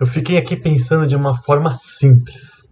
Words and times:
eu 0.00 0.06
fiquei 0.06 0.38
aqui 0.38 0.56
pensando 0.56 1.06
de 1.06 1.14
uma 1.14 1.36
forma 1.36 1.74
simples. 1.74 2.64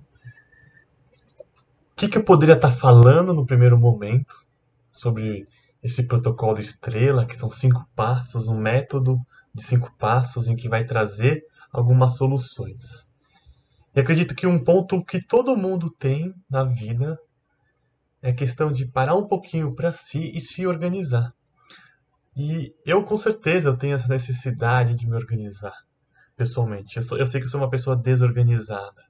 O 1.93 1.95
que, 1.95 2.09
que 2.09 2.17
eu 2.17 2.25
poderia 2.25 2.55
estar 2.55 2.71
falando 2.71 3.35
no 3.35 3.45
primeiro 3.45 3.79
momento 3.79 4.47
sobre 4.91 5.47
esse 5.83 6.05
protocolo 6.05 6.59
estrela, 6.59 7.27
que 7.27 7.37
são 7.37 7.51
cinco 7.51 7.87
passos, 7.95 8.49
um 8.49 8.59
método 8.59 9.19
de 9.55 9.62
cinco 9.62 9.95
passos 9.99 10.49
em 10.49 10.57
que 10.57 10.71
vai 10.71 10.87
trazer 10.87 11.45
algumas 11.71 12.17
soluções. 12.17 13.07
E 13.95 14.01
acredito 14.01 14.35
que 14.35 14.47
um 14.47 14.65
ponto 14.65 15.05
que 15.05 15.21
todo 15.21 15.55
mundo 15.55 15.91
tem 15.91 16.35
na 16.49 16.65
vida 16.65 17.19
é 18.23 18.30
a 18.30 18.35
questão 18.35 18.73
de 18.73 18.87
parar 18.87 19.16
um 19.16 19.27
pouquinho 19.27 19.74
para 19.74 19.93
si 19.93 20.33
e 20.35 20.41
se 20.41 20.66
organizar. 20.66 21.35
E 22.35 22.74
eu 22.87 23.05
com 23.05 23.19
certeza 23.19 23.69
eu 23.69 23.77
tenho 23.77 23.97
essa 23.97 24.09
necessidade 24.09 24.95
de 24.95 25.07
me 25.07 25.15
organizar 25.15 25.88
pessoalmente. 26.38 26.97
Eu, 26.97 27.02
sou, 27.02 27.19
eu 27.19 27.27
sei 27.27 27.41
que 27.41 27.47
eu 27.47 27.51
sou 27.51 27.60
uma 27.60 27.69
pessoa 27.69 27.97
desorganizada. 27.97 29.02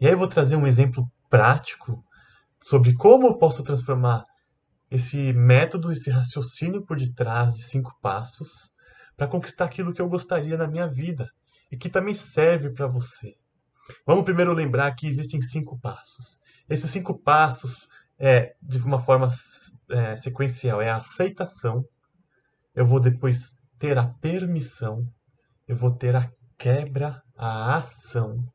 E 0.00 0.06
aí 0.06 0.12
eu 0.12 0.18
vou 0.18 0.26
trazer 0.26 0.56
um 0.56 0.66
exemplo 0.66 1.08
prático 1.30 2.04
sobre 2.60 2.94
como 2.94 3.28
eu 3.28 3.38
posso 3.38 3.62
transformar 3.62 4.24
esse 4.90 5.32
método, 5.32 5.92
esse 5.92 6.10
raciocínio 6.10 6.84
por 6.84 6.98
detrás 6.98 7.54
de 7.54 7.62
cinco 7.62 7.96
passos 8.02 8.70
para 9.16 9.28
conquistar 9.28 9.66
aquilo 9.66 9.92
que 9.94 10.02
eu 10.02 10.08
gostaria 10.08 10.56
na 10.56 10.66
minha 10.66 10.88
vida 10.88 11.30
e 11.70 11.76
que 11.76 11.88
também 11.88 12.12
serve 12.12 12.70
para 12.70 12.88
você. 12.88 13.36
Vamos 14.04 14.24
primeiro 14.24 14.52
lembrar 14.52 14.92
que 14.94 15.06
existem 15.06 15.40
cinco 15.40 15.78
passos. 15.78 16.38
Esses 16.68 16.90
cinco 16.90 17.16
passos, 17.16 17.78
é, 18.18 18.54
de 18.60 18.78
uma 18.78 18.98
forma 18.98 19.28
é, 19.90 20.16
sequencial, 20.16 20.82
é 20.82 20.90
a 20.90 20.96
aceitação, 20.96 21.84
eu 22.74 22.86
vou 22.86 22.98
depois 22.98 23.54
ter 23.78 23.96
a 23.98 24.06
permissão, 24.06 25.06
eu 25.68 25.76
vou 25.76 25.90
ter 25.90 26.16
a 26.16 26.30
quebra, 26.60 27.22
a 27.34 27.76
ação, 27.76 28.46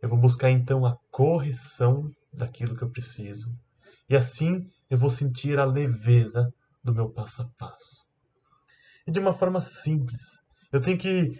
eu 0.00 0.08
vou 0.08 0.18
buscar 0.18 0.50
então 0.50 0.86
a 0.86 0.96
correção 1.10 2.10
daquilo 2.32 2.74
que 2.74 2.82
eu 2.82 2.90
preciso. 2.90 3.54
E 4.08 4.16
assim 4.16 4.66
eu 4.88 4.96
vou 4.96 5.10
sentir 5.10 5.58
a 5.58 5.66
leveza 5.66 6.50
do 6.82 6.94
meu 6.94 7.10
passo 7.10 7.42
a 7.42 7.48
passo. 7.58 8.02
E 9.06 9.12
de 9.12 9.20
uma 9.20 9.34
forma 9.34 9.60
simples, 9.60 10.22
eu 10.72 10.80
tenho 10.80 10.96
que 10.96 11.38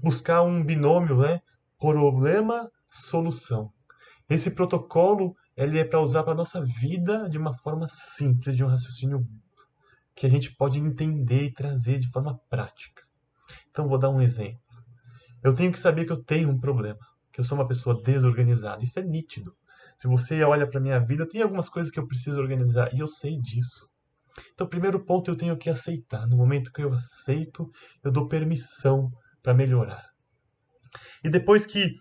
buscar 0.00 0.42
um 0.42 0.64
binômio, 0.64 1.18
né? 1.18 1.40
Problema-solução. 1.76 3.72
Esse 4.30 4.48
protocolo 4.48 5.34
ele 5.56 5.80
é 5.80 5.84
para 5.84 6.00
usar 6.00 6.22
para 6.22 6.34
a 6.34 6.36
nossa 6.36 6.64
vida 6.64 7.28
de 7.28 7.36
uma 7.36 7.52
forma 7.58 7.88
simples, 7.88 8.56
de 8.56 8.64
um 8.64 8.68
raciocínio 8.68 9.26
que 10.14 10.24
a 10.24 10.30
gente 10.30 10.54
pode 10.54 10.78
entender 10.78 11.46
e 11.46 11.52
trazer 11.52 11.98
de 11.98 12.08
forma 12.12 12.38
prática. 12.48 13.02
Então, 13.70 13.88
vou 13.88 13.98
dar 13.98 14.08
um 14.08 14.20
exemplo. 14.20 14.71
Eu 15.42 15.54
tenho 15.54 15.72
que 15.72 15.78
saber 15.78 16.04
que 16.04 16.12
eu 16.12 16.22
tenho 16.22 16.50
um 16.50 16.58
problema, 16.58 17.00
que 17.32 17.40
eu 17.40 17.44
sou 17.44 17.58
uma 17.58 17.66
pessoa 17.66 18.00
desorganizada. 18.02 18.82
Isso 18.82 18.98
é 18.98 19.02
nítido. 19.02 19.54
Se 19.98 20.06
você 20.06 20.42
olha 20.42 20.68
para 20.68 20.80
minha 20.80 20.98
vida, 20.98 21.28
tem 21.28 21.42
algumas 21.42 21.68
coisas 21.68 21.90
que 21.90 21.98
eu 21.98 22.06
preciso 22.06 22.40
organizar 22.40 22.92
e 22.94 23.00
eu 23.00 23.06
sei 23.06 23.38
disso. 23.40 23.88
Então, 24.54 24.66
primeiro 24.66 25.04
ponto 25.04 25.30
eu 25.30 25.36
tenho 25.36 25.56
que 25.56 25.68
aceitar. 25.68 26.26
No 26.26 26.36
momento 26.36 26.72
que 26.72 26.82
eu 26.82 26.92
aceito, 26.92 27.70
eu 28.02 28.10
dou 28.10 28.28
permissão 28.28 29.10
para 29.42 29.54
melhorar. 29.54 30.06
E 31.24 31.28
depois 31.28 31.66
que 31.66 31.96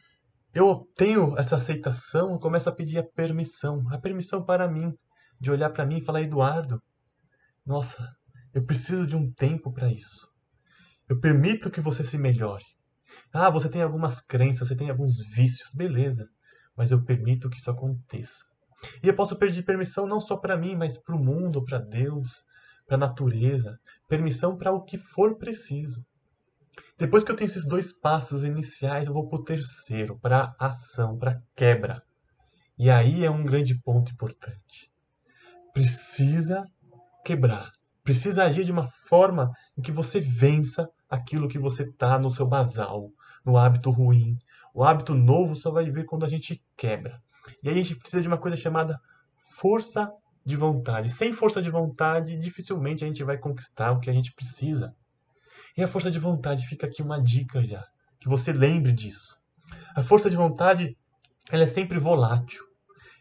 eu 0.54 0.88
tenho 0.96 1.38
essa 1.38 1.56
aceitação, 1.56 2.32
eu 2.32 2.40
começo 2.40 2.70
a 2.70 2.76
pedir 2.76 3.00
a 3.00 3.04
permissão, 3.04 3.84
a 3.90 3.98
permissão 3.98 4.44
para 4.44 4.68
mim, 4.70 4.94
de 5.40 5.50
olhar 5.50 5.70
para 5.70 5.86
mim 5.86 5.98
e 5.98 6.06
falar: 6.06 6.22
Eduardo, 6.22 6.82
nossa, 7.66 8.08
eu 8.54 8.66
preciso 8.66 9.08
de 9.08 9.16
um 9.16 9.32
tempo 9.32 9.72
para 9.72 9.92
isso. 9.92 10.28
Eu 11.08 11.20
permito 11.20 11.72
que 11.72 11.82
você 11.82 12.04
se 12.04 12.18
melhore. 12.18 12.66
Ah, 13.34 13.50
você 13.50 13.70
tem 13.70 13.82
algumas 13.82 14.22
crenças, 14.22 14.68
você 14.68 14.76
tem 14.76 14.90
alguns 14.90 15.20
vícios, 15.34 15.74
beleza. 15.74 16.28
Mas 16.76 16.92
eu 16.92 17.04
permito 17.04 17.50
que 17.50 17.58
isso 17.58 17.72
aconteça. 17.72 18.44
E 19.04 19.08
eu 19.08 19.16
posso 19.16 19.36
pedir 19.36 19.64
permissão 19.64 20.08
não 20.08 20.20
só 20.20 20.38
para 20.38 20.58
mim, 20.58 20.76
mas 20.76 20.98
para 20.98 21.16
o 21.16 21.20
mundo, 21.20 21.64
para 21.64 21.80
Deus, 21.80 22.44
para 22.88 22.96
a 22.96 23.00
natureza. 23.00 23.78
Permissão 24.08 24.58
para 24.58 24.72
o 24.72 24.84
que 24.84 24.98
for 24.98 25.38
preciso. 25.38 26.04
Depois 26.98 27.24
que 27.24 27.32
eu 27.32 27.36
tenho 27.36 27.48
esses 27.48 27.66
dois 27.66 27.92
passos 27.92 28.44
iniciais, 28.44 29.08
eu 29.08 29.14
vou 29.14 29.28
para 29.28 29.40
o 29.40 29.44
terceiro, 29.44 30.20
para 30.20 30.56
ação, 30.60 31.18
para 31.18 31.42
quebra. 31.56 32.02
E 32.78 32.90
aí 32.90 33.24
é 33.24 33.30
um 33.30 33.44
grande 33.44 33.80
ponto 33.82 34.12
importante. 34.12 34.92
Precisa 35.74 36.66
quebrar. 37.24 37.72
Precisa 38.04 38.44
agir 38.44 38.64
de 38.64 38.72
uma 38.72 38.88
forma 39.08 39.52
em 39.78 39.82
que 39.82 39.92
você 39.92 40.20
vença 40.20 40.88
aquilo 41.12 41.50
que 41.50 41.60
você 41.60 41.84
está 41.84 42.18
no 42.18 42.32
seu 42.32 42.48
basal, 42.48 43.12
no 43.46 43.58
hábito 43.58 43.92
ruim. 43.92 44.38
O 44.74 44.82
hábito 44.82 45.14
novo 45.14 45.54
só 45.54 45.70
vai 45.70 45.92
vir 45.92 46.06
quando 46.06 46.24
a 46.24 46.30
gente 46.30 46.64
quebra. 46.78 47.22
E 47.62 47.68
aí 47.68 47.78
a 47.78 47.84
gente 47.84 47.98
precisa 47.98 48.22
de 48.22 48.30
uma 48.30 48.38
coisa 48.38 48.56
chamada 48.56 48.98
força 49.58 50.10
de 50.46 50.56
vontade. 50.56 51.10
Sem 51.10 51.34
força 51.34 51.62
de 51.62 51.70
vontade, 51.70 52.38
dificilmente 52.38 53.04
a 53.04 53.08
gente 53.08 53.24
vai 53.26 53.38
conquistar 53.38 53.92
o 53.92 54.00
que 54.00 54.10
a 54.10 54.14
gente 54.14 54.34
precisa. 54.34 54.96
E 55.78 55.84
a 55.84 55.88
força 55.88 56.10
de 56.10 56.18
vontade 56.18 56.66
fica 56.66 56.88
aqui 56.88 57.02
uma 57.02 57.22
dica 57.22 57.64
já, 57.64 57.86
que 58.20 58.30
você 58.30 58.54
lembre 58.54 58.94
disso. 58.94 59.38
A 59.94 60.04
força 60.04 60.30
de 60.30 60.38
vontade, 60.38 60.98
ela 61.50 61.64
é 61.64 61.68
sempre 61.68 62.00
volátil. 62.00 62.64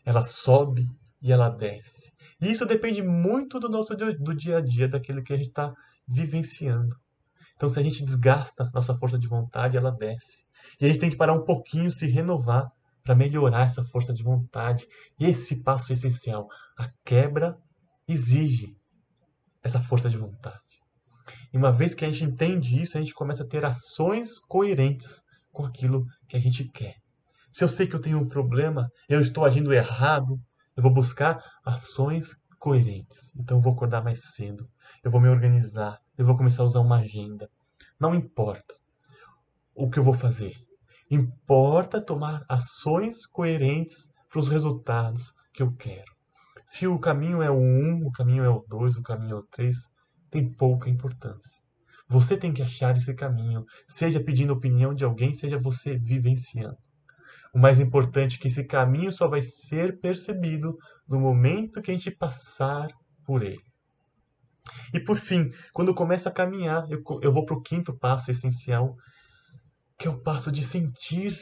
Ela 0.05 0.23
sobe 0.23 0.89
e 1.21 1.33
ela 1.33 1.49
desce. 1.49 2.13
E 2.41 2.51
isso 2.51 2.65
depende 2.65 3.03
muito 3.03 3.59
do 3.59 3.69
nosso 3.69 3.95
do 3.95 4.35
dia 4.35 4.59
a 4.59 4.61
dia, 4.61 4.89
daquilo 4.89 5.23
que 5.23 5.33
a 5.33 5.37
gente 5.37 5.49
está 5.49 5.75
vivenciando. 6.09 6.97
Então, 7.61 7.69
se 7.69 7.79
a 7.79 7.83
gente 7.83 8.03
desgasta 8.03 8.71
nossa 8.73 8.97
força 8.97 9.19
de 9.19 9.29
vontade, 9.29 9.77
ela 9.77 9.91
desce. 9.91 10.47
E 10.81 10.87
a 10.87 10.89
gente 10.89 10.99
tem 10.99 11.11
que 11.11 11.17
parar 11.17 11.35
um 11.35 11.45
pouquinho, 11.45 11.91
se 11.91 12.07
renovar 12.07 12.67
para 13.05 13.15
melhorar 13.15 13.67
essa 13.67 13.85
força 13.85 14.15
de 14.15 14.23
vontade. 14.23 14.89
Esse 15.19 15.63
passo 15.63 15.93
essencial, 15.93 16.49
a 16.75 16.89
quebra 17.05 17.59
exige 18.09 18.75
essa 19.63 19.79
força 19.79 20.09
de 20.09 20.17
vontade. 20.17 20.81
E 21.53 21.59
uma 21.59 21.71
vez 21.71 21.93
que 21.93 22.03
a 22.03 22.11
gente 22.11 22.25
entende 22.25 22.81
isso, 22.81 22.97
a 22.97 23.01
gente 23.01 23.13
começa 23.13 23.43
a 23.43 23.47
ter 23.47 23.63
ações 23.63 24.39
coerentes 24.39 25.23
com 25.53 25.67
aquilo 25.67 26.07
que 26.27 26.39
a 26.39 26.41
gente 26.41 26.65
quer. 26.65 26.97
Se 27.53 27.63
eu 27.63 27.69
sei 27.69 27.87
que 27.87 27.95
eu 27.95 28.01
tenho 28.01 28.21
um 28.21 28.27
problema, 28.27 28.91
eu 29.07 29.21
estou 29.21 29.45
agindo 29.45 29.75
errado, 29.75 30.41
eu 30.75 30.83
vou 30.83 30.95
buscar 30.95 31.39
ações 31.63 32.40
coerentes. 32.61 33.33
Então 33.35 33.57
eu 33.57 33.61
vou 33.61 33.73
acordar 33.73 34.05
mais 34.05 34.35
cedo, 34.35 34.69
eu 35.03 35.11
vou 35.11 35.21
me 35.21 35.29
organizar, 35.29 35.99
eu 36.17 36.27
vou 36.27 36.37
começar 36.37 36.63
a 36.63 36.67
usar 36.67 36.81
uma 36.81 36.99
agenda. 36.99 37.51
Não 37.99 38.15
importa 38.15 38.75
o 39.75 39.91
que 39.91 39.99
eu 39.99 40.05
vou 40.05 40.15
fazer. 40.15 40.55
Importa 41.11 42.01
tomar 42.01 42.45
ações 42.49 43.27
coerentes 43.27 44.09
para 44.29 44.39
os 44.39 44.49
resultados 44.49 45.35
que 45.53 45.63
eu 45.63 45.73
quero. 45.75 46.13
Se 46.67 46.87
o 46.87 46.99
caminho 46.99 47.43
é 47.43 47.51
o 47.51 47.59
1, 47.59 48.07
o 48.07 48.13
caminho 48.13 48.45
é 48.45 48.49
o 48.49 48.65
2, 48.69 48.97
o 48.97 49.03
caminho 49.03 49.37
é 49.37 49.39
o 49.39 49.47
3, 49.47 49.77
tem 50.31 50.53
pouca 50.53 50.89
importância. 50.89 51.59
Você 52.07 52.37
tem 52.37 52.53
que 52.53 52.63
achar 52.63 52.97
esse 52.97 53.15
caminho, 53.15 53.65
seja 53.89 54.21
pedindo 54.21 54.53
opinião 54.53 54.95
de 54.95 55.05
alguém, 55.05 55.33
seja 55.33 55.59
você 55.59 55.97
vivenciando. 55.97 56.79
O 57.53 57.59
mais 57.59 57.81
importante 57.81 58.37
é 58.37 58.39
que 58.39 58.49
esse 58.49 58.65
caminho 58.65 59.11
só 59.11 59.29
vai 59.29 59.41
ser 59.41 59.99
percebido 60.01 60.77
no 61.09 61.19
momento 61.19 61.83
que 61.83 61.91
a 61.91 61.95
gente 61.95 62.11
passar 62.11 62.89
por 63.25 63.43
ele. 63.43 63.65
E 64.95 65.01
por 65.01 65.17
fim, 65.17 65.51
quando 65.73 65.89
eu 65.89 65.95
começo 65.95 66.29
a 66.29 66.33
caminhar, 66.33 66.85
eu, 66.91 67.03
eu 67.23 67.33
vou 67.33 67.45
para 67.45 67.57
o 67.57 67.63
quinto 67.63 67.97
passo 67.97 68.31
essencial, 68.31 68.95
que 69.99 70.07
é 70.07 70.11
o 70.11 70.21
passo 70.21 70.53
de 70.53 70.63
sentir 70.63 71.37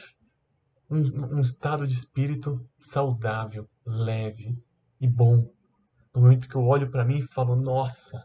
um, 0.89 1.37
um 1.37 1.41
estado 1.41 1.85
de 1.85 1.93
espírito 1.93 2.59
saudável, 2.79 3.69
leve 3.85 4.57
e 4.99 5.07
bom. 5.07 5.47
No 6.13 6.21
momento 6.21 6.49
que 6.49 6.55
eu 6.55 6.65
olho 6.65 6.89
para 6.89 7.05
mim 7.05 7.19
e 7.19 7.27
falo, 7.27 7.55
nossa, 7.55 8.23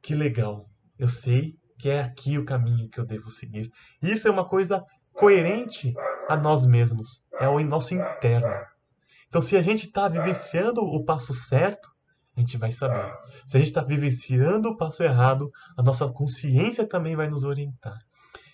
que 0.00 0.14
legal, 0.14 0.68
eu 0.96 1.08
sei 1.08 1.56
que 1.78 1.88
é 1.88 2.00
aqui 2.00 2.38
o 2.38 2.44
caminho 2.44 2.88
que 2.88 3.00
eu 3.00 3.04
devo 3.04 3.28
seguir. 3.30 3.68
Isso 4.00 4.28
é 4.28 4.30
uma 4.30 4.48
coisa 4.48 4.82
coerente 5.12 5.92
a 6.28 6.36
nós 6.36 6.66
mesmos, 6.66 7.22
é 7.40 7.48
o 7.48 7.58
nosso 7.60 7.94
interno. 7.94 8.48
Então, 9.28 9.40
se 9.40 9.56
a 9.56 9.62
gente 9.62 9.86
está 9.86 10.08
vivenciando 10.08 10.80
o 10.80 11.04
passo 11.04 11.34
certo, 11.34 11.90
a 12.36 12.40
gente 12.40 12.56
vai 12.56 12.72
saber. 12.72 13.12
Se 13.46 13.56
a 13.56 13.60
gente 13.60 13.68
está 13.68 13.82
vivenciando 13.82 14.68
o 14.68 14.76
passo 14.76 15.02
errado, 15.02 15.50
a 15.76 15.82
nossa 15.82 16.08
consciência 16.08 16.86
também 16.86 17.14
vai 17.14 17.28
nos 17.28 17.44
orientar. 17.44 17.98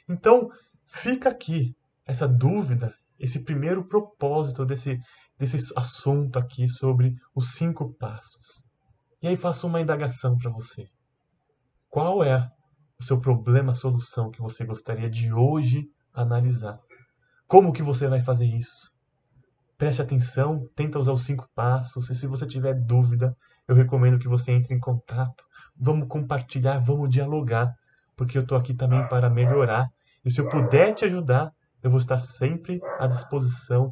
Então, 0.08 0.48
fica 0.86 1.28
aqui 1.28 1.74
essa 2.06 2.26
dúvida, 2.26 2.94
esse 3.18 3.42
primeiro 3.44 3.86
propósito 3.86 4.64
desse, 4.64 4.98
desse 5.38 5.72
assunto 5.76 6.38
aqui 6.38 6.68
sobre 6.68 7.14
os 7.34 7.52
cinco 7.52 7.94
passos. 7.94 8.62
E 9.22 9.28
aí 9.28 9.36
faço 9.36 9.66
uma 9.66 9.80
indagação 9.80 10.36
para 10.36 10.50
você. 10.50 10.88
Qual 11.88 12.24
é 12.24 12.50
o 12.98 13.04
seu 13.04 13.20
problema, 13.20 13.72
solução 13.72 14.30
que 14.30 14.40
você 14.40 14.64
gostaria 14.64 15.10
de 15.10 15.32
hoje 15.32 15.86
analisar? 16.12 16.78
Como 17.50 17.72
que 17.72 17.82
você 17.82 18.06
vai 18.06 18.20
fazer 18.20 18.46
isso? 18.46 18.92
Preste 19.76 20.00
atenção, 20.00 20.68
tenta 20.76 21.00
usar 21.00 21.10
os 21.10 21.24
cinco 21.24 21.48
passos. 21.52 22.08
E 22.08 22.14
se 22.14 22.28
você 22.28 22.46
tiver 22.46 22.74
dúvida, 22.74 23.36
eu 23.66 23.74
recomendo 23.74 24.20
que 24.20 24.28
você 24.28 24.52
entre 24.52 24.72
em 24.72 24.78
contato. 24.78 25.42
Vamos 25.76 26.06
compartilhar, 26.06 26.78
vamos 26.78 27.10
dialogar, 27.10 27.74
porque 28.16 28.38
eu 28.38 28.42
estou 28.42 28.56
aqui 28.56 28.72
também 28.72 29.04
para 29.08 29.28
melhorar. 29.28 29.88
E 30.24 30.30
se 30.30 30.40
eu 30.40 30.48
puder 30.48 30.94
te 30.94 31.04
ajudar, 31.06 31.50
eu 31.82 31.90
vou 31.90 31.98
estar 31.98 32.18
sempre 32.18 32.78
à 33.00 33.08
disposição 33.08 33.90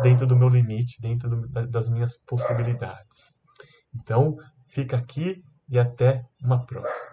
dentro 0.00 0.24
do 0.24 0.36
meu 0.36 0.48
limite, 0.48 1.00
dentro 1.00 1.28
do, 1.28 1.66
das 1.66 1.88
minhas 1.88 2.16
possibilidades. 2.18 3.34
Então, 3.92 4.36
fica 4.68 4.96
aqui 4.96 5.42
e 5.68 5.80
até 5.80 6.22
uma 6.40 6.64
próxima. 6.64 7.09